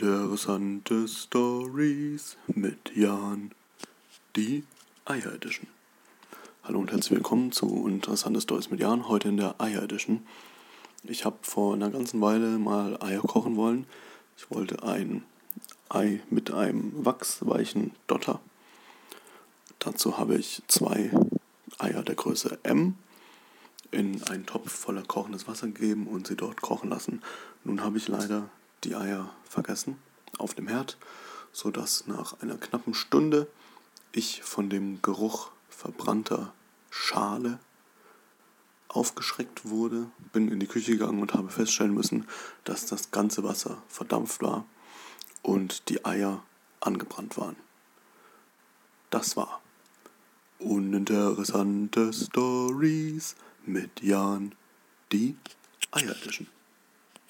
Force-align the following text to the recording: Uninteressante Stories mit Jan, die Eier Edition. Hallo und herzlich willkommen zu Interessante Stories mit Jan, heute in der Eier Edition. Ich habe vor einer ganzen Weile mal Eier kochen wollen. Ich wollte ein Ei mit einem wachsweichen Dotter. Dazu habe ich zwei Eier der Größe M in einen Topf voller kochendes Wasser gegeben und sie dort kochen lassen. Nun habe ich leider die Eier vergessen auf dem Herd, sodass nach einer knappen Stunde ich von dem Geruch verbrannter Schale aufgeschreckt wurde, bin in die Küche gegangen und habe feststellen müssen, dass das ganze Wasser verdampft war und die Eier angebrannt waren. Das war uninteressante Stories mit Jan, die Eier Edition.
Uninteressante 0.00 1.06
Stories 1.08 2.38
mit 2.46 2.96
Jan, 2.96 3.50
die 4.34 4.64
Eier 5.04 5.34
Edition. 5.34 5.66
Hallo 6.64 6.78
und 6.78 6.90
herzlich 6.90 7.10
willkommen 7.10 7.52
zu 7.52 7.86
Interessante 7.86 8.40
Stories 8.40 8.70
mit 8.70 8.80
Jan, 8.80 9.08
heute 9.08 9.28
in 9.28 9.36
der 9.36 9.60
Eier 9.60 9.82
Edition. 9.82 10.26
Ich 11.04 11.26
habe 11.26 11.36
vor 11.42 11.74
einer 11.74 11.90
ganzen 11.90 12.22
Weile 12.22 12.58
mal 12.58 12.96
Eier 13.02 13.20
kochen 13.20 13.56
wollen. 13.56 13.86
Ich 14.38 14.50
wollte 14.50 14.82
ein 14.84 15.22
Ei 15.90 16.20
mit 16.30 16.50
einem 16.50 17.04
wachsweichen 17.04 17.92
Dotter. 18.06 18.40
Dazu 19.80 20.16
habe 20.16 20.36
ich 20.36 20.62
zwei 20.66 21.10
Eier 21.78 22.02
der 22.02 22.14
Größe 22.14 22.58
M 22.62 22.94
in 23.90 24.22
einen 24.24 24.46
Topf 24.46 24.72
voller 24.72 25.02
kochendes 25.02 25.46
Wasser 25.46 25.66
gegeben 25.66 26.06
und 26.06 26.26
sie 26.26 26.36
dort 26.36 26.62
kochen 26.62 26.88
lassen. 26.88 27.20
Nun 27.64 27.82
habe 27.82 27.98
ich 27.98 28.08
leider 28.08 28.48
die 28.84 28.94
Eier 28.94 29.30
vergessen 29.44 29.98
auf 30.38 30.54
dem 30.54 30.68
Herd, 30.68 30.96
sodass 31.52 32.06
nach 32.06 32.40
einer 32.40 32.56
knappen 32.56 32.94
Stunde 32.94 33.46
ich 34.12 34.42
von 34.42 34.70
dem 34.70 35.02
Geruch 35.02 35.50
verbrannter 35.68 36.52
Schale 36.90 37.58
aufgeschreckt 38.88 39.68
wurde, 39.68 40.10
bin 40.32 40.48
in 40.48 40.58
die 40.58 40.66
Küche 40.66 40.92
gegangen 40.92 41.20
und 41.20 41.34
habe 41.34 41.48
feststellen 41.48 41.94
müssen, 41.94 42.26
dass 42.64 42.86
das 42.86 43.10
ganze 43.10 43.44
Wasser 43.44 43.82
verdampft 43.88 44.42
war 44.42 44.64
und 45.42 45.88
die 45.88 46.04
Eier 46.04 46.42
angebrannt 46.80 47.36
waren. 47.36 47.56
Das 49.10 49.36
war 49.36 49.60
uninteressante 50.58 52.12
Stories 52.12 53.36
mit 53.64 54.02
Jan, 54.02 54.54
die 55.12 55.36
Eier 55.90 56.16
Edition. 56.16 56.48